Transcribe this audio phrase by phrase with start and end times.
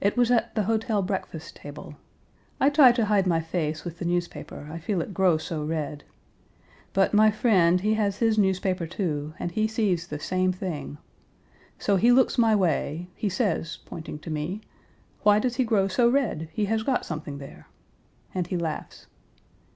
[0.00, 1.96] It was at the hotel breakfast table.
[2.60, 6.04] I try to hide my face with the newspaper, I feel it grow so red.
[6.92, 10.98] But my friend he has his newspaper, too, and he sees the same thing.
[11.80, 14.60] So he looks my way he says, pointing to me
[15.24, 16.48] 'Why does he grow so red?
[16.52, 17.66] He has got something there!'
[18.32, 19.08] and he laughs.